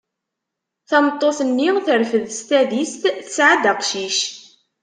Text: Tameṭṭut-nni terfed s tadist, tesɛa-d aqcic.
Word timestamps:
Tameṭṭut-nni 0.89 1.69
terfed 1.85 2.25
s 2.37 2.39
tadist, 2.49 3.01
tesɛa-d 3.25 3.63
aqcic. 3.71 4.19